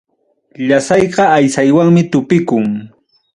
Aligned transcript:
Llasayqa 0.67 1.23
aysanwanmi 1.37 2.01
tupikun. 2.11 2.67